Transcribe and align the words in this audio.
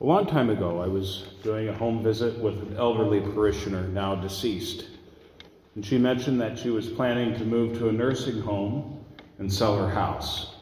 A 0.00 0.06
long 0.06 0.26
time 0.26 0.48
ago, 0.48 0.80
I 0.80 0.86
was 0.86 1.24
doing 1.42 1.68
a 1.68 1.72
home 1.72 2.04
visit 2.04 2.38
with 2.38 2.54
an 2.62 2.76
elderly 2.76 3.20
parishioner, 3.20 3.88
now 3.88 4.14
deceased. 4.14 4.86
And 5.74 5.84
she 5.84 5.98
mentioned 5.98 6.40
that 6.40 6.56
she 6.56 6.70
was 6.70 6.88
planning 6.88 7.36
to 7.36 7.44
move 7.44 7.76
to 7.78 7.88
a 7.88 7.92
nursing 7.92 8.40
home 8.40 9.04
and 9.40 9.52
sell 9.52 9.76
her 9.76 9.90
house. 9.90 10.54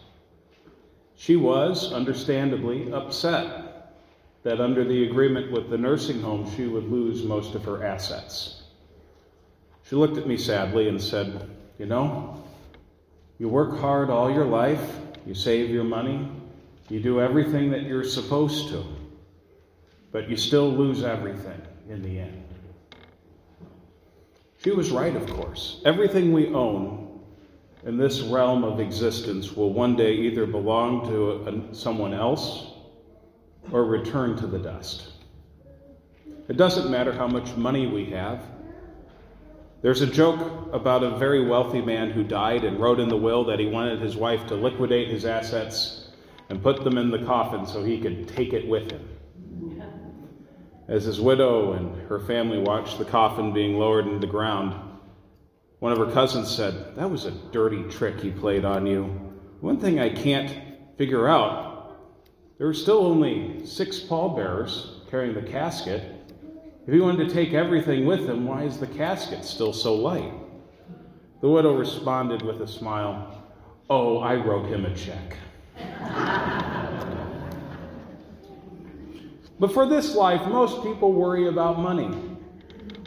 She 1.16 1.36
was, 1.36 1.92
understandably, 1.92 2.90
upset 2.90 3.92
that 4.42 4.58
under 4.58 4.84
the 4.84 5.06
agreement 5.06 5.52
with 5.52 5.68
the 5.68 5.76
nursing 5.76 6.22
home, 6.22 6.50
she 6.56 6.66
would 6.66 6.90
lose 6.90 7.22
most 7.22 7.54
of 7.54 7.62
her 7.64 7.84
assets. 7.84 8.62
She 9.82 9.96
looked 9.96 10.16
at 10.16 10.26
me 10.26 10.38
sadly 10.38 10.88
and 10.88 11.00
said, 11.00 11.50
You 11.78 11.84
know, 11.84 12.42
you 13.38 13.50
work 13.50 13.78
hard 13.80 14.08
all 14.08 14.30
your 14.32 14.46
life, 14.46 14.96
you 15.26 15.34
save 15.34 15.68
your 15.68 15.84
money, 15.84 16.26
you 16.88 17.00
do 17.00 17.20
everything 17.20 17.70
that 17.72 17.82
you're 17.82 18.02
supposed 18.02 18.68
to 18.68 18.95
but 20.16 20.30
you 20.30 20.36
still 20.38 20.72
lose 20.72 21.04
everything 21.04 21.60
in 21.90 22.00
the 22.00 22.18
end. 22.18 22.42
She 24.64 24.70
was 24.70 24.90
right, 24.90 25.14
of 25.14 25.28
course. 25.28 25.82
Everything 25.84 26.32
we 26.32 26.46
own 26.54 27.20
in 27.84 27.98
this 27.98 28.22
realm 28.22 28.64
of 28.64 28.80
existence 28.80 29.52
will 29.52 29.74
one 29.74 29.94
day 29.94 30.14
either 30.14 30.46
belong 30.46 31.06
to 31.10 31.32
a, 31.46 31.74
someone 31.74 32.14
else 32.14 32.72
or 33.70 33.84
return 33.84 34.38
to 34.38 34.46
the 34.46 34.58
dust. 34.58 35.08
It 36.48 36.56
doesn't 36.56 36.90
matter 36.90 37.12
how 37.12 37.26
much 37.26 37.54
money 37.54 37.86
we 37.86 38.06
have. 38.06 38.42
There's 39.82 40.00
a 40.00 40.06
joke 40.06 40.72
about 40.72 41.02
a 41.02 41.10
very 41.18 41.46
wealthy 41.46 41.82
man 41.82 42.10
who 42.10 42.24
died 42.24 42.64
and 42.64 42.80
wrote 42.80 43.00
in 43.00 43.10
the 43.10 43.18
will 43.18 43.44
that 43.44 43.58
he 43.58 43.66
wanted 43.66 44.00
his 44.00 44.16
wife 44.16 44.46
to 44.46 44.54
liquidate 44.54 45.08
his 45.08 45.26
assets 45.26 46.08
and 46.48 46.62
put 46.62 46.84
them 46.84 46.96
in 46.96 47.10
the 47.10 47.22
coffin 47.26 47.66
so 47.66 47.84
he 47.84 48.00
could 48.00 48.26
take 48.28 48.54
it 48.54 48.66
with 48.66 48.90
him. 48.90 49.15
As 50.88 51.04
his 51.04 51.20
widow 51.20 51.72
and 51.72 52.08
her 52.08 52.20
family 52.20 52.58
watched 52.58 52.98
the 52.98 53.04
coffin 53.04 53.52
being 53.52 53.78
lowered 53.78 54.06
into 54.06 54.20
the 54.20 54.26
ground, 54.26 54.74
one 55.80 55.92
of 55.92 55.98
her 55.98 56.12
cousins 56.12 56.48
said, 56.54 56.94
That 56.94 57.10
was 57.10 57.24
a 57.24 57.32
dirty 57.52 57.82
trick 57.84 58.20
he 58.20 58.30
played 58.30 58.64
on 58.64 58.86
you. 58.86 59.04
One 59.60 59.78
thing 59.78 59.98
I 59.98 60.10
can't 60.10 60.52
figure 60.96 61.28
out 61.28 61.76
there 62.58 62.66
were 62.66 62.74
still 62.74 63.04
only 63.04 63.66
six 63.66 63.98
pallbearers 64.00 65.02
carrying 65.10 65.34
the 65.34 65.42
casket. 65.42 66.02
If 66.86 66.94
he 66.94 67.00
wanted 67.00 67.28
to 67.28 67.34
take 67.34 67.52
everything 67.52 68.06
with 68.06 68.26
him, 68.26 68.46
why 68.46 68.62
is 68.62 68.78
the 68.78 68.86
casket 68.86 69.44
still 69.44 69.72
so 69.72 69.94
light? 69.94 70.32
The 71.42 71.50
widow 71.50 71.76
responded 71.76 72.42
with 72.42 72.62
a 72.62 72.68
smile, 72.68 73.44
Oh, 73.90 74.18
I 74.18 74.36
wrote 74.36 74.66
him 74.68 74.86
a 74.86 74.94
check. 74.94 75.36
But 79.58 79.72
for 79.72 79.86
this 79.86 80.14
life, 80.14 80.46
most 80.48 80.82
people 80.82 81.12
worry 81.12 81.48
about 81.48 81.78
money. 81.78 82.08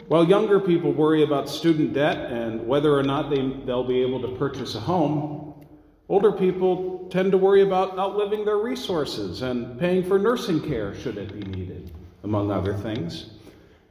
While 0.08 0.24
younger 0.24 0.58
people 0.58 0.92
worry 0.92 1.22
about 1.22 1.48
student 1.48 1.92
debt 1.92 2.32
and 2.32 2.66
whether 2.66 2.98
or 2.98 3.04
not 3.04 3.30
they, 3.30 3.40
they'll 3.64 3.84
be 3.84 4.02
able 4.02 4.20
to 4.22 4.36
purchase 4.36 4.74
a 4.74 4.80
home, 4.80 5.64
older 6.08 6.32
people 6.32 7.08
tend 7.10 7.30
to 7.30 7.38
worry 7.38 7.62
about 7.62 7.96
outliving 7.96 8.44
their 8.44 8.56
resources 8.56 9.42
and 9.42 9.78
paying 9.78 10.02
for 10.02 10.18
nursing 10.18 10.60
care 10.60 10.96
should 10.96 11.16
it 11.16 11.32
be 11.32 11.48
needed, 11.56 11.92
among 12.24 12.50
other 12.50 12.74
things. 12.74 13.30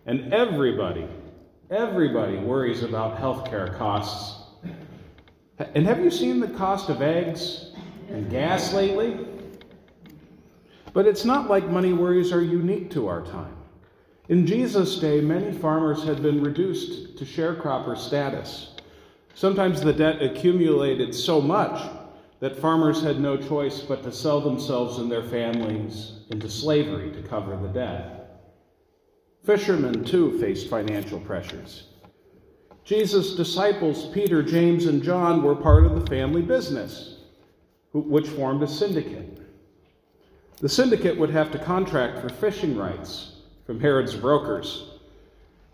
And 0.06 0.34
everybody, 0.34 1.08
everybody 1.72 2.36
worries 2.38 2.84
about 2.84 3.18
healthcare 3.18 3.78
costs. 3.78 4.44
And 5.74 5.86
have 5.86 6.00
you 6.00 6.12
seen 6.12 6.42
the 6.42 6.50
cost 6.50 6.90
of 6.90 7.02
eggs 7.02 7.72
and 8.10 8.30
gas 8.30 8.74
lately? 8.74 9.26
But 10.94 11.06
it's 11.06 11.26
not 11.26 11.50
like 11.50 11.68
money 11.70 11.94
worries 11.94 12.32
are 12.32 12.42
unique 12.42 12.92
to 12.92 13.08
our 13.08 13.26
time. 13.26 13.56
In 14.28 14.46
Jesus' 14.46 15.00
day, 15.00 15.22
many 15.22 15.52
farmers 15.52 16.04
had 16.04 16.22
been 16.22 16.44
reduced 16.44 17.18
to 17.18 17.26
sharecropper 17.26 17.98
status. 17.98 18.76
Sometimes 19.34 19.82
the 19.82 19.94
debt 19.94 20.22
accumulated 20.22 21.16
so 21.16 21.42
much 21.42 21.82
that 22.40 22.58
farmers 22.58 23.02
had 23.02 23.20
no 23.20 23.38
choice 23.38 23.82
but 23.82 24.04
to 24.04 24.12
sell 24.12 24.40
themselves 24.40 24.98
and 25.00 25.12
their 25.12 25.24
families 25.24 26.22
into 26.30 26.50
slavery 26.50 27.12
to 27.12 27.28
cover 27.28 27.58
the 27.58 27.68
debt. 27.68 28.16
Fishermen, 29.44 30.04
too, 30.04 30.40
faced 30.40 30.70
financial 30.70 31.20
pressures. 31.20 31.86
Jesus' 32.84 33.36
disciples, 33.36 34.08
Peter, 34.10 34.44
James, 34.44 34.86
and 34.86 35.02
John, 35.04 35.44
were 35.44 35.56
part 35.56 35.86
of 35.86 36.00
the 36.00 36.08
family 36.08 36.42
business, 36.42 37.20
which 37.94 38.28
formed 38.28 38.64
a 38.64 38.68
syndicate. 38.68 39.39
The 40.60 40.70
syndicate 40.70 41.18
would 41.18 41.30
have 41.30 41.52
to 41.52 41.60
contract 41.60 42.20
for 42.20 42.30
fishing 42.30 42.78
rights 42.78 43.32
from 43.66 43.80
Herod's 43.80 44.16
brokers. 44.16 44.90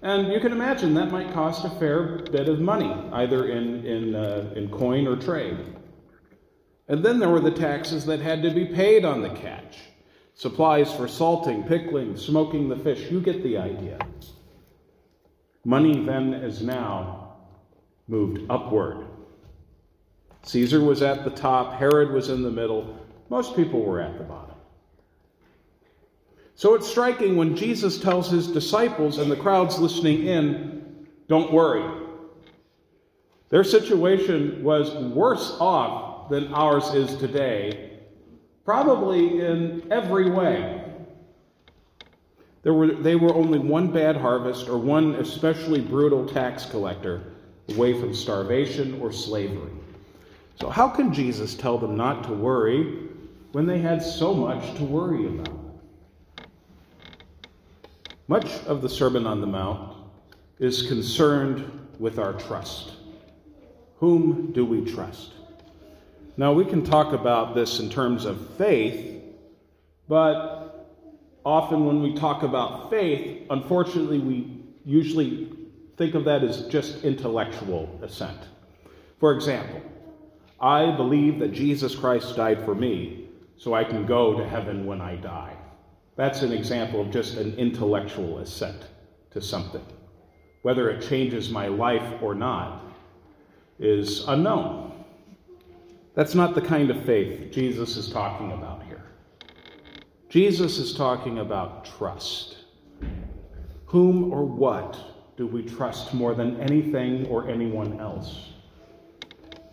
And 0.01 0.31
you 0.31 0.39
can 0.39 0.51
imagine 0.51 0.93
that 0.93 1.11
might 1.11 1.33
cost 1.33 1.65
a 1.65 1.69
fair 1.71 2.19
bit 2.19 2.47
of 2.47 2.59
money, 2.59 2.93
either 3.13 3.49
in, 3.49 3.83
in, 3.85 4.15
uh, 4.15 4.53
in 4.55 4.69
coin 4.69 5.07
or 5.07 5.15
trade. 5.15 5.57
And 6.87 7.03
then 7.03 7.19
there 7.19 7.29
were 7.29 7.39
the 7.39 7.49
taxes 7.49 8.05
that 8.05 8.19
had 8.19 8.43
to 8.43 8.51
be 8.51 8.65
paid 8.65 9.05
on 9.05 9.21
the 9.21 9.29
catch 9.29 9.77
supplies 10.35 10.93
for 10.93 11.07
salting, 11.07 11.63
pickling, 11.63 12.15
smoking 12.17 12.69
the 12.69 12.75
fish. 12.75 13.09
You 13.09 13.21
get 13.21 13.41
the 13.41 13.57
idea. 13.57 13.97
Money 15.63 16.05
then, 16.05 16.33
as 16.33 16.61
now, 16.61 17.37
moved 18.07 18.45
upward. 18.49 19.07
Caesar 20.43 20.81
was 20.81 21.01
at 21.01 21.23
the 21.23 21.31
top, 21.31 21.79
Herod 21.79 22.11
was 22.11 22.29
in 22.29 22.43
the 22.43 22.51
middle, 22.51 22.99
most 23.29 23.55
people 23.55 23.81
were 23.81 23.99
at 23.99 24.17
the 24.19 24.23
bottom. 24.23 24.54
So 26.55 26.73
it's 26.73 26.87
striking 26.87 27.35
when 27.35 27.55
Jesus 27.55 27.99
tells 27.99 28.31
his 28.31 28.47
disciples 28.47 29.17
and 29.17 29.29
the 29.29 29.35
crowds 29.35 29.77
listening 29.77 30.25
in, 30.25 31.07
don't 31.27 31.51
worry. 31.51 32.05
Their 33.49 33.65
situation 33.65 34.63
was 34.63 34.93
worse 34.95 35.57
off 35.59 36.29
than 36.29 36.53
ours 36.53 36.93
is 36.93 37.17
today, 37.17 37.99
probably 38.63 39.41
in 39.41 39.91
every 39.91 40.31
way. 40.31 40.81
There 42.63 42.73
were, 42.73 42.87
they 42.87 43.15
were 43.15 43.35
only 43.35 43.59
one 43.59 43.91
bad 43.91 44.15
harvest 44.15 44.69
or 44.69 44.77
one 44.77 45.15
especially 45.15 45.81
brutal 45.81 46.25
tax 46.25 46.65
collector 46.65 47.21
away 47.69 47.99
from 47.99 48.15
starvation 48.15 48.99
or 49.01 49.11
slavery. 49.11 49.71
So, 50.59 50.69
how 50.69 50.87
can 50.87 51.13
Jesus 51.13 51.53
tell 51.53 51.77
them 51.77 51.97
not 51.97 52.23
to 52.23 52.33
worry 52.33 53.09
when 53.51 53.65
they 53.65 53.79
had 53.79 54.01
so 54.01 54.33
much 54.33 54.75
to 54.77 54.83
worry 54.83 55.27
about? 55.27 55.64
Much 58.27 58.63
of 58.65 58.81
the 58.81 58.89
Sermon 58.89 59.27
on 59.27 59.39
the 59.39 59.45
Mount 59.45 59.95
is 60.57 60.87
concerned 60.87 61.87
with 61.99 62.17
our 62.17 62.33
trust. 62.33 62.93
Whom 63.97 64.51
do 64.51 64.65
we 64.65 64.83
trust? 64.83 65.31
Now, 66.35 66.51
we 66.51 66.65
can 66.65 66.83
talk 66.83 67.13
about 67.13 67.53
this 67.53 67.79
in 67.79 67.87
terms 67.87 68.25
of 68.25 68.49
faith, 68.55 69.21
but 70.07 70.91
often 71.45 71.85
when 71.85 72.01
we 72.01 72.15
talk 72.15 72.41
about 72.41 72.89
faith, 72.89 73.45
unfortunately, 73.51 74.17
we 74.17 74.59
usually 74.83 75.53
think 75.95 76.15
of 76.15 76.25
that 76.25 76.43
as 76.43 76.67
just 76.67 77.03
intellectual 77.03 77.99
assent. 78.01 78.39
For 79.19 79.33
example, 79.33 79.81
I 80.59 80.95
believe 80.95 81.37
that 81.39 81.51
Jesus 81.51 81.95
Christ 81.95 82.35
died 82.35 82.65
for 82.65 82.73
me 82.73 83.29
so 83.55 83.75
I 83.75 83.83
can 83.83 84.07
go 84.07 84.35
to 84.35 84.49
heaven 84.49 84.87
when 84.87 84.99
I 84.99 85.15
die. 85.15 85.55
That's 86.15 86.41
an 86.41 86.53
example 86.53 87.01
of 87.01 87.11
just 87.11 87.35
an 87.37 87.55
intellectual 87.55 88.39
assent 88.39 88.83
to 89.31 89.41
something. 89.41 89.85
Whether 90.61 90.89
it 90.89 91.07
changes 91.07 91.49
my 91.49 91.67
life 91.67 92.21
or 92.21 92.33
not 92.33 92.83
is 93.79 94.25
unknown. 94.27 95.03
That's 96.13 96.33
not 96.33 96.55
the 96.55 96.61
kind 96.61 96.89
of 96.89 97.03
faith 97.03 97.51
Jesus 97.51 97.97
is 97.97 98.09
talking 98.09 98.53
about 98.53 98.83
here. 98.83 99.03
Jesus 100.29 100.77
is 100.77 100.93
talking 100.93 101.39
about 101.39 101.85
trust. 101.85 102.57
Whom 103.87 104.31
or 104.31 104.45
what 104.45 104.97
do 105.35 105.45
we 105.45 105.63
trust 105.63 106.13
more 106.13 106.33
than 106.33 106.59
anything 106.61 107.25
or 107.27 107.49
anyone 107.49 107.99
else? 107.99 108.53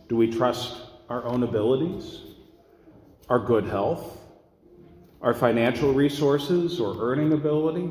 Do 0.09 0.17
we 0.17 0.31
trust 0.31 0.77
our 1.09 1.25
own 1.25 1.45
abilities, 1.45 2.21
our 3.29 3.39
good 3.39 3.65
health, 3.65 4.19
our 5.23 5.33
financial 5.33 5.95
resources 5.95 6.81
or 6.81 6.97
earning 7.01 7.33
ability. 7.33 7.89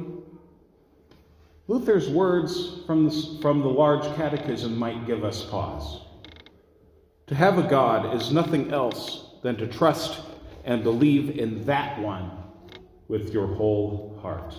Luther's 1.67 2.09
words 2.09 2.81
from 2.85 3.05
the, 3.05 3.37
from 3.41 3.61
the 3.61 3.69
large 3.69 4.03
catechism 4.17 4.77
might 4.77 5.07
give 5.07 5.23
us 5.23 5.45
pause. 5.45 6.01
To 7.27 7.35
have 7.35 7.57
a 7.57 7.63
God 7.63 8.13
is 8.13 8.31
nothing 8.33 8.73
else 8.73 9.35
than 9.41 9.55
to 9.55 9.67
trust 9.67 10.19
and 10.65 10.83
believe 10.83 11.39
in 11.39 11.63
that 11.65 11.97
one 11.99 12.29
with 13.07 13.33
your 13.33 13.47
whole 13.47 14.19
heart. 14.21 14.53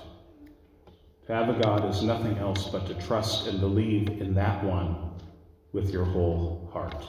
To 1.27 1.35
have 1.35 1.51
a 1.51 1.61
God 1.61 1.89
is 1.91 2.03
nothing 2.03 2.39
else 2.39 2.69
but 2.69 2.87
to 2.87 2.95
trust 2.95 3.47
and 3.47 3.61
believe 3.61 4.09
in 4.09 4.35
that 4.35 4.65
one 4.65 5.11
with 5.73 5.91
your 5.91 6.05
whole 6.05 6.71
heart. 6.73 7.05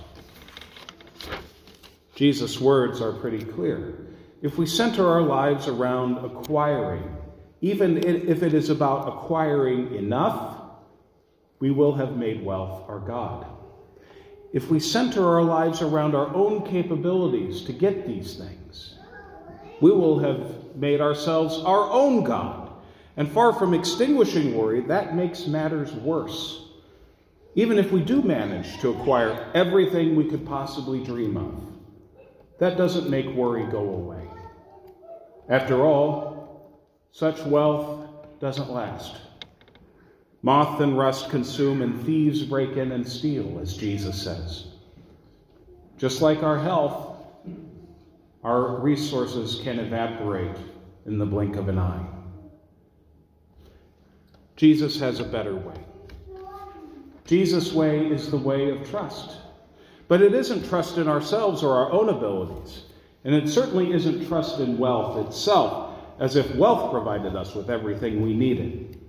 Jesus' 2.16 2.59
words 2.59 3.00
are 3.00 3.13
pretty 3.13 3.44
clear 3.44 4.12
if 4.44 4.60
we 4.60 4.68
center 4.68 5.07
our 5.07 5.24
lives 5.24 5.68
around 5.68 6.24
acquiring 6.24 7.18
even 7.63 7.98
if 8.06 8.44
it 8.44 8.54
is 8.54 8.69
about 8.69 9.07
acquiring 9.07 9.95
enough, 9.95 10.60
we 11.60 11.72
will 11.72 11.95
have 11.95 12.18
made 12.18 12.44
wealth 12.44 12.84
our 12.90 13.00
God. 13.00 13.45
If 14.51 14.69
we 14.69 14.81
center 14.81 15.25
our 15.25 15.42
lives 15.42 15.81
around 15.81 16.13
our 16.13 16.28
own 16.36 16.68
capabilities 16.68 17.62
to 17.62 17.72
get 17.72 18.06
these 18.06 18.36
things, 18.36 18.95
we 19.80 19.92
will 19.92 20.19
have 20.19 20.75
made 20.75 21.00
ourselves 21.00 21.57
our 21.60 21.90
own 21.90 22.25
God. 22.25 22.69
And 23.16 23.31
far 23.31 23.54
from 23.54 23.74
extinguishing 23.74 24.57
worry, 24.57 24.81
that 24.81 25.16
makes 25.16 25.48
matters 25.48 25.94
worse. 25.94 26.66
Even 27.56 27.80
if 27.80 27.94
we 27.94 28.01
do 28.01 28.22
manage 28.22 28.78
to 28.80 28.90
acquire 28.90 29.50
everything 29.54 30.18
we 30.18 30.25
could 30.25 30.45
possibly 30.45 31.01
dream 31.01 31.38
of, 31.38 31.63
that 32.60 32.78
doesn't 32.78 33.10
make 33.10 33.28
worry 33.28 33.66
go 33.72 33.80
away. 33.80 34.32
After 35.50 35.84
all, 35.84 36.80
such 37.12 37.42
wealth 37.42 38.07
doesn't 38.40 38.72
last. 38.72 39.16
Moth 40.42 40.81
and 40.81 40.98
rust 40.98 41.30
consume, 41.30 41.81
and 41.81 42.06
thieves 42.06 42.44
break 42.44 42.72
in 42.72 42.92
and 42.92 43.07
steal, 43.07 43.60
as 43.62 43.78
Jesus 43.78 44.22
says. 44.22 44.66
Just 45.98 46.22
like 46.22 46.44
our 46.44 46.60
health, 46.60 47.18
our 48.44 48.78
resources 48.81 49.62
can 49.63 49.80
evaporate 49.80 50.57
in 51.06 51.18
the 51.18 51.25
blink 51.25 51.56
of 51.56 51.69
an 51.69 51.80
eye. 51.80 52.06
Jesus 54.56 55.00
has 55.00 55.19
a 55.19 55.24
better 55.24 55.56
way. 55.56 55.80
Jesus' 57.25 57.72
way 57.72 58.07
is 58.07 58.30
the 58.30 58.38
way 58.38 58.69
of 58.69 58.90
trust. 58.90 59.38
But 60.07 60.22
it 60.22 60.34
isn't 60.34 60.68
trust 60.68 60.98
in 60.98 61.07
ourselves 61.07 61.63
or 61.63 61.74
our 61.74 61.92
own 61.92 62.10
abilities. 62.10 62.84
And 63.24 63.34
it 63.34 63.48
certainly 63.48 63.94
isn't 63.94 64.28
trust 64.28 64.60
in 64.60 64.78
wealth 64.78 65.28
itself, 65.28 65.98
as 66.20 66.36
if 66.36 66.54
wealth 66.56 66.92
provided 66.92 67.36
us 67.36 67.56
with 67.56 67.70
everything 67.70 68.22
we 68.22 68.34
needed. 68.34 69.00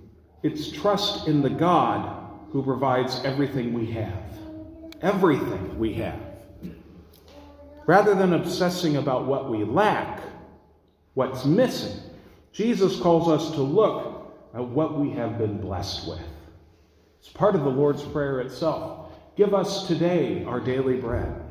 It's 0.42 0.70
trust 0.70 1.26
in 1.26 1.42
the 1.42 1.50
God 1.50 2.30
who 2.50 2.62
provides 2.62 3.20
everything 3.24 3.72
we 3.72 3.90
have. 3.92 4.38
Everything 5.02 5.78
we 5.78 5.94
have. 5.94 6.20
Rather 7.86 8.14
than 8.14 8.32
obsessing 8.32 8.96
about 8.96 9.26
what 9.26 9.50
we 9.50 9.64
lack, 9.64 10.20
what's 11.14 11.44
missing, 11.44 11.98
Jesus 12.52 13.00
calls 13.00 13.28
us 13.28 13.50
to 13.56 13.60
look 13.60 14.32
at 14.54 14.64
what 14.64 14.98
we 14.98 15.10
have 15.10 15.36
been 15.38 15.60
blessed 15.60 16.08
with. 16.08 16.22
It's 17.18 17.28
part 17.28 17.54
of 17.54 17.64
the 17.64 17.70
Lord's 17.70 18.02
Prayer 18.02 18.40
itself. 18.40 19.12
Give 19.36 19.52
us 19.52 19.88
today 19.88 20.44
our 20.44 20.60
daily 20.60 20.96
bread. 20.96 21.43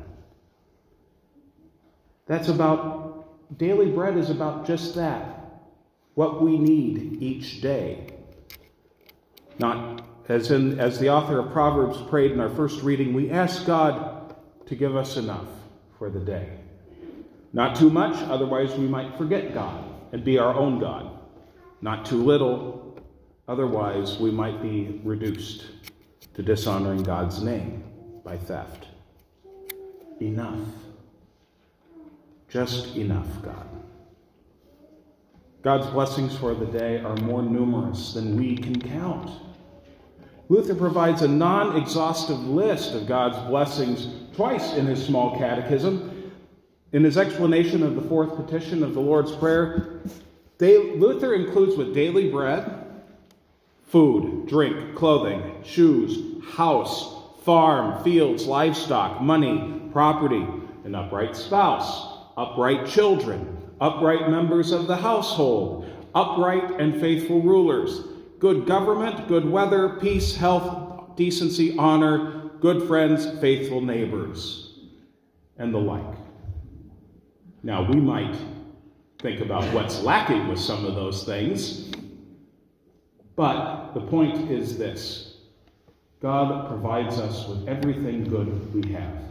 That's 2.26 2.48
about, 2.48 3.58
daily 3.58 3.90
bread 3.90 4.16
is 4.16 4.30
about 4.30 4.66
just 4.66 4.94
that, 4.94 5.62
what 6.14 6.42
we 6.42 6.58
need 6.58 7.22
each 7.22 7.60
day. 7.60 8.06
Not 9.58 10.02
as, 10.28 10.50
in, 10.50 10.80
as 10.80 10.98
the 10.98 11.10
author 11.10 11.38
of 11.38 11.52
Proverbs 11.52 11.98
prayed 12.08 12.32
in 12.32 12.40
our 12.40 12.50
first 12.50 12.82
reading, 12.82 13.12
we 13.12 13.30
ask 13.30 13.66
God 13.66 14.34
to 14.66 14.74
give 14.74 14.96
us 14.96 15.16
enough 15.16 15.46
for 15.98 16.08
the 16.08 16.20
day. 16.20 16.58
Not 17.52 17.76
too 17.76 17.90
much, 17.90 18.16
otherwise 18.28 18.74
we 18.74 18.86
might 18.86 19.16
forget 19.16 19.54
God 19.54 19.84
and 20.12 20.24
be 20.24 20.38
our 20.38 20.54
own 20.54 20.80
God. 20.80 21.10
Not 21.82 22.06
too 22.06 22.24
little, 22.24 22.84
Otherwise, 23.46 24.18
we 24.18 24.30
might 24.30 24.62
be 24.62 25.00
reduced 25.04 25.66
to 26.34 26.42
dishonoring 26.42 27.02
God's 27.02 27.42
name 27.42 27.84
by 28.24 28.38
theft. 28.38 28.86
Enough. 30.20 30.66
Just 32.54 32.94
enough, 32.94 33.26
God. 33.42 33.66
God's 35.62 35.88
blessings 35.88 36.36
for 36.36 36.54
the 36.54 36.66
day 36.66 37.00
are 37.00 37.16
more 37.16 37.42
numerous 37.42 38.14
than 38.14 38.36
we 38.36 38.56
can 38.56 38.80
count. 38.80 39.28
Luther 40.48 40.76
provides 40.76 41.22
a 41.22 41.26
non 41.26 41.76
exhaustive 41.76 42.38
list 42.38 42.94
of 42.94 43.08
God's 43.08 43.38
blessings 43.48 44.06
twice 44.36 44.74
in 44.74 44.86
his 44.86 45.04
small 45.04 45.36
catechism. 45.36 46.30
In 46.92 47.02
his 47.02 47.18
explanation 47.18 47.82
of 47.82 47.96
the 47.96 48.02
fourth 48.02 48.36
petition 48.36 48.84
of 48.84 48.94
the 48.94 49.00
Lord's 49.00 49.32
Prayer, 49.32 50.00
Luther 50.60 51.34
includes 51.34 51.76
with 51.76 51.92
daily 51.92 52.30
bread, 52.30 53.02
food, 53.88 54.46
drink, 54.46 54.94
clothing, 54.94 55.56
shoes, 55.64 56.40
house, 56.52 57.16
farm, 57.42 58.04
fields, 58.04 58.46
livestock, 58.46 59.20
money, 59.20 59.90
property, 59.92 60.46
an 60.84 60.94
upright 60.94 61.34
spouse, 61.34 62.13
upright 62.36 62.86
children, 62.86 63.58
upright 63.80 64.30
members 64.30 64.72
of 64.72 64.86
the 64.86 64.96
household, 64.96 65.88
upright 66.14 66.80
and 66.80 67.00
faithful 67.00 67.42
rulers, 67.42 68.04
good 68.38 68.66
government, 68.66 69.28
good 69.28 69.48
weather, 69.48 69.96
peace, 70.00 70.36
health, 70.36 71.16
decency, 71.16 71.76
honor, 71.78 72.50
good 72.60 72.86
friends, 72.86 73.38
faithful 73.40 73.80
neighbors, 73.80 74.78
and 75.58 75.72
the 75.72 75.78
like. 75.78 76.16
Now, 77.62 77.82
we 77.82 77.96
might 77.96 78.36
think 79.20 79.40
about 79.40 79.72
what's 79.72 80.02
lacking 80.02 80.48
with 80.48 80.58
some 80.58 80.84
of 80.84 80.94
those 80.94 81.24
things. 81.24 81.90
But 83.36 83.94
the 83.94 84.00
point 84.00 84.50
is 84.50 84.78
this 84.78 85.38
God 86.20 86.68
provides 86.68 87.18
us 87.18 87.48
with 87.48 87.68
everything 87.68 88.24
good 88.24 88.74
we 88.74 88.92
have 88.92 89.22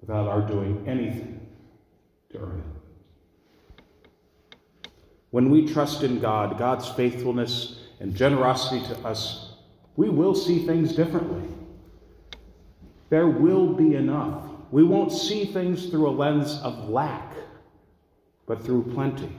without 0.00 0.28
our 0.28 0.40
doing 0.40 0.82
anything 0.86 1.46
to 2.30 2.38
earn 2.38 2.60
it. 2.60 2.78
When 5.30 5.50
we 5.50 5.66
trust 5.72 6.02
in 6.02 6.20
God, 6.20 6.58
God's 6.58 6.88
faithfulness 6.88 7.80
and 8.00 8.14
generosity 8.14 8.80
to 8.86 8.98
us, 9.06 9.52
we 9.96 10.08
will 10.08 10.34
see 10.34 10.64
things 10.66 10.94
differently. 10.94 11.48
There 13.10 13.26
will 13.26 13.74
be 13.74 13.94
enough. 13.94 14.44
We 14.70 14.84
won't 14.84 15.12
see 15.12 15.44
things 15.44 15.86
through 15.86 16.08
a 16.08 16.10
lens 16.10 16.58
of 16.62 16.88
lack, 16.88 17.34
but 18.46 18.64
through 18.64 18.92
plenty. 18.94 19.30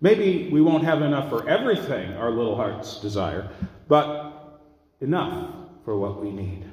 Maybe 0.00 0.48
we 0.50 0.60
won't 0.60 0.84
have 0.84 1.02
enough 1.02 1.28
for 1.28 1.48
everything 1.48 2.12
our 2.14 2.30
little 2.30 2.56
hearts 2.56 3.00
desire, 3.00 3.50
but 3.88 4.60
enough 5.00 5.54
for 5.84 5.96
what 5.96 6.20
we 6.20 6.30
need. 6.30 6.64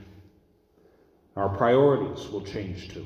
Our 1.36 1.50
priorities 1.50 2.28
will 2.30 2.42
change 2.42 2.90
too. 2.90 3.06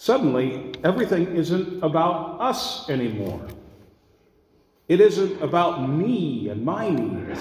Suddenly, 0.00 0.72
everything 0.82 1.36
isn't 1.36 1.82
about 1.82 2.40
us 2.40 2.88
anymore. 2.88 3.46
It 4.88 5.02
isn't 5.02 5.42
about 5.42 5.90
me 5.90 6.48
and 6.48 6.64
my 6.64 6.88
needs. 6.88 7.40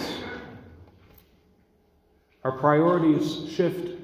Our 2.44 2.58
priorities 2.58 3.50
shift 3.50 3.98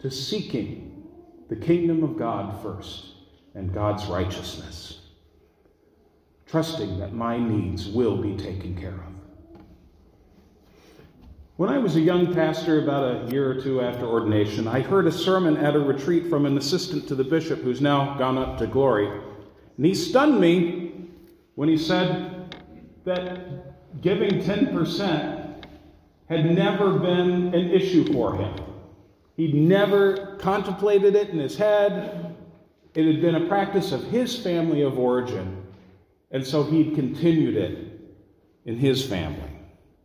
to 0.00 0.10
seeking 0.10 1.06
the 1.50 1.56
kingdom 1.56 2.02
of 2.02 2.16
God 2.16 2.62
first 2.62 3.08
and 3.54 3.74
God's 3.74 4.06
righteousness 4.06 5.00
trusting 6.48 6.98
that 6.98 7.12
my 7.12 7.38
needs 7.38 7.88
will 7.88 8.16
be 8.16 8.34
taken 8.36 8.74
care 8.74 8.94
of. 8.94 9.17
When 11.58 11.70
I 11.70 11.78
was 11.78 11.96
a 11.96 12.00
young 12.00 12.32
pastor, 12.32 12.80
about 12.84 13.02
a 13.02 13.32
year 13.32 13.50
or 13.50 13.60
two 13.60 13.80
after 13.80 14.06
ordination, 14.06 14.68
I 14.68 14.78
heard 14.78 15.08
a 15.08 15.10
sermon 15.10 15.56
at 15.56 15.74
a 15.74 15.80
retreat 15.80 16.30
from 16.30 16.46
an 16.46 16.56
assistant 16.56 17.08
to 17.08 17.16
the 17.16 17.24
bishop 17.24 17.62
who's 17.62 17.80
now 17.80 18.16
gone 18.16 18.38
up 18.38 18.58
to 18.58 18.68
glory. 18.68 19.08
And 19.76 19.84
he 19.84 19.92
stunned 19.92 20.40
me 20.40 21.08
when 21.56 21.68
he 21.68 21.76
said 21.76 22.54
that 23.04 24.00
giving 24.00 24.40
10% 24.40 25.64
had 26.28 26.46
never 26.46 26.96
been 26.96 27.52
an 27.52 27.72
issue 27.72 28.12
for 28.12 28.36
him. 28.36 28.54
He'd 29.36 29.56
never 29.56 30.36
contemplated 30.36 31.16
it 31.16 31.30
in 31.30 31.40
his 31.40 31.56
head. 31.56 32.36
It 32.94 33.04
had 33.04 33.20
been 33.20 33.34
a 33.34 33.48
practice 33.48 33.90
of 33.90 34.04
his 34.04 34.36
family 34.36 34.82
of 34.82 34.96
origin. 34.96 35.66
And 36.30 36.46
so 36.46 36.62
he'd 36.62 36.94
continued 36.94 37.56
it 37.56 38.00
in 38.64 38.76
his 38.76 39.04
family. 39.04 39.47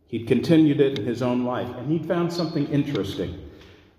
He'd 0.08 0.26
continued 0.26 0.80
it 0.80 0.98
in 0.98 1.06
his 1.06 1.22
own 1.22 1.44
life. 1.44 1.68
And 1.76 1.90
he'd 1.90 2.06
found 2.06 2.32
something 2.32 2.66
interesting. 2.68 3.50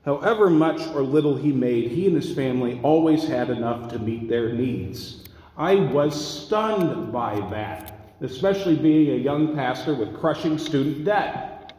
However 0.03 0.49
much 0.49 0.81
or 0.93 1.01
little 1.01 1.35
he 1.35 1.51
made, 1.51 1.91
he 1.91 2.07
and 2.07 2.15
his 2.15 2.33
family 2.33 2.79
always 2.83 3.23
had 3.23 3.49
enough 3.49 3.91
to 3.91 3.99
meet 3.99 4.29
their 4.29 4.53
needs. 4.53 5.23
I 5.57 5.75
was 5.75 6.13
stunned 6.45 7.11
by 7.11 7.39
that, 7.49 8.15
especially 8.21 8.75
being 8.75 9.11
a 9.11 9.23
young 9.23 9.55
pastor 9.55 9.95
with 9.95 10.15
crushing 10.15 10.57
student 10.57 11.05
debt. 11.05 11.73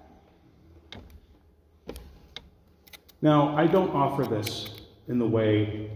Now, 3.23 3.57
I 3.57 3.67
don't 3.67 3.91
offer 3.91 4.25
this 4.25 4.71
in 5.09 5.19
the 5.19 5.27
way 5.27 5.91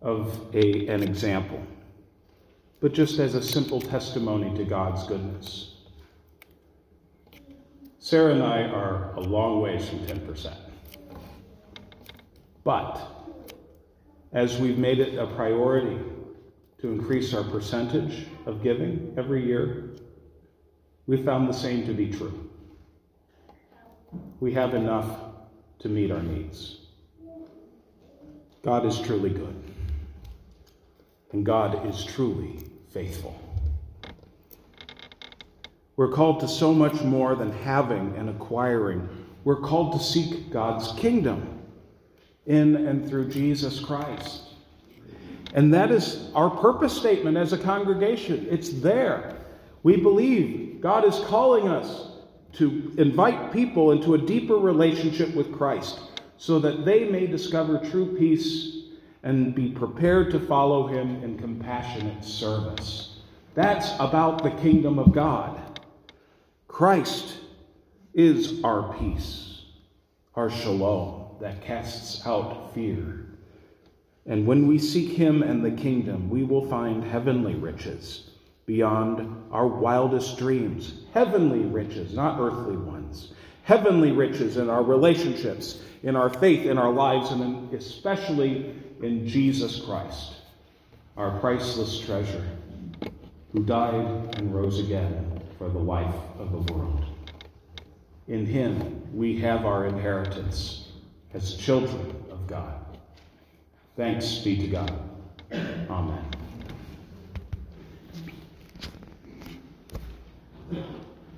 of 0.00 0.54
a, 0.54 0.86
an 0.86 1.02
example 1.02 1.60
but 2.80 2.92
just 2.92 3.18
as 3.18 3.34
a 3.34 3.42
simple 3.42 3.80
testimony 3.80 4.56
to 4.56 4.64
God's 4.64 5.04
goodness. 5.04 5.77
Sarah 8.08 8.32
and 8.32 8.42
I 8.42 8.62
are 8.62 9.12
a 9.16 9.20
long 9.20 9.60
ways 9.60 9.86
from 9.86 9.98
10%. 10.06 10.56
But 12.64 13.06
as 14.32 14.56
we've 14.56 14.78
made 14.78 14.98
it 14.98 15.18
a 15.18 15.26
priority 15.26 15.98
to 16.78 16.88
increase 16.88 17.34
our 17.34 17.44
percentage 17.44 18.26
of 18.46 18.62
giving 18.62 19.12
every 19.18 19.44
year, 19.44 19.90
we 21.06 21.22
found 21.22 21.50
the 21.50 21.52
same 21.52 21.84
to 21.86 21.92
be 21.92 22.10
true. 22.10 22.48
We 24.40 24.54
have 24.54 24.72
enough 24.72 25.10
to 25.80 25.90
meet 25.90 26.10
our 26.10 26.22
needs. 26.22 26.78
God 28.62 28.86
is 28.86 28.98
truly 29.00 29.28
good, 29.28 29.62
and 31.32 31.44
God 31.44 31.86
is 31.86 32.06
truly 32.06 32.70
faithful. 32.88 33.47
We're 35.98 36.12
called 36.12 36.38
to 36.40 36.48
so 36.48 36.72
much 36.72 37.02
more 37.02 37.34
than 37.34 37.50
having 37.50 38.14
and 38.16 38.30
acquiring. 38.30 39.08
We're 39.42 39.60
called 39.60 39.94
to 39.94 39.98
seek 39.98 40.48
God's 40.48 40.92
kingdom 40.92 41.58
in 42.46 42.86
and 42.86 43.08
through 43.08 43.30
Jesus 43.30 43.80
Christ. 43.80 44.42
And 45.54 45.74
that 45.74 45.90
is 45.90 46.30
our 46.36 46.50
purpose 46.50 46.96
statement 46.96 47.36
as 47.36 47.52
a 47.52 47.58
congregation. 47.58 48.46
It's 48.48 48.70
there. 48.70 49.38
We 49.82 49.96
believe 49.96 50.80
God 50.80 51.04
is 51.04 51.18
calling 51.26 51.66
us 51.66 52.12
to 52.52 52.94
invite 52.96 53.52
people 53.52 53.90
into 53.90 54.14
a 54.14 54.18
deeper 54.18 54.54
relationship 54.54 55.34
with 55.34 55.52
Christ 55.52 55.98
so 56.36 56.60
that 56.60 56.84
they 56.84 57.08
may 57.08 57.26
discover 57.26 57.84
true 57.90 58.16
peace 58.16 58.84
and 59.24 59.52
be 59.52 59.70
prepared 59.70 60.30
to 60.30 60.38
follow 60.38 60.86
him 60.86 61.24
in 61.24 61.36
compassionate 61.36 62.22
service. 62.24 63.16
That's 63.56 63.94
about 63.98 64.44
the 64.44 64.52
kingdom 64.52 65.00
of 65.00 65.12
God. 65.12 65.67
Christ 66.78 67.34
is 68.14 68.62
our 68.62 68.96
peace, 68.96 69.62
our 70.36 70.48
shalom 70.48 71.34
that 71.40 71.60
casts 71.60 72.24
out 72.24 72.72
fear. 72.72 73.26
And 74.26 74.46
when 74.46 74.68
we 74.68 74.78
seek 74.78 75.10
him 75.10 75.42
and 75.42 75.64
the 75.64 75.72
kingdom, 75.72 76.30
we 76.30 76.44
will 76.44 76.70
find 76.70 77.02
heavenly 77.02 77.56
riches 77.56 78.30
beyond 78.64 79.50
our 79.50 79.66
wildest 79.66 80.38
dreams. 80.38 81.00
Heavenly 81.12 81.64
riches, 81.64 82.14
not 82.14 82.38
earthly 82.38 82.76
ones. 82.76 83.32
Heavenly 83.64 84.12
riches 84.12 84.56
in 84.56 84.70
our 84.70 84.84
relationships, 84.84 85.82
in 86.04 86.14
our 86.14 86.30
faith, 86.30 86.64
in 86.64 86.78
our 86.78 86.92
lives, 86.92 87.32
and 87.32 87.74
especially 87.74 88.72
in 89.02 89.26
Jesus 89.26 89.80
Christ, 89.80 90.36
our 91.16 91.40
priceless 91.40 91.98
treasure, 91.98 92.46
who 93.52 93.64
died 93.64 94.36
and 94.36 94.54
rose 94.54 94.78
again 94.78 95.37
for 95.58 95.68
the 95.68 95.78
life 95.78 96.14
of 96.38 96.52
the 96.52 96.72
world. 96.72 97.04
In 98.28 98.46
him 98.46 99.02
we 99.12 99.38
have 99.40 99.66
our 99.66 99.86
inheritance 99.86 100.92
as 101.34 101.54
children 101.54 102.14
of 102.30 102.46
God. 102.46 102.98
Thanks 103.96 104.38
be 104.38 104.56
to 104.56 104.68
God. 104.68 104.92
Amen. 105.90 106.24